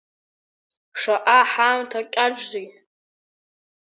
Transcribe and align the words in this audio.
Шаҟа 0.99 1.39
ҳаамҭа 1.51 1.99
кьаҿзеи! 2.13 2.67